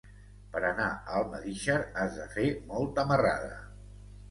Per 0.53 0.61
anar 0.69 0.87
a 0.93 1.19
Almedíxer 1.19 1.77
has 2.01 2.19
de 2.23 2.27
fer 2.33 2.49
molta 2.73 3.09
marrada. 3.13 3.55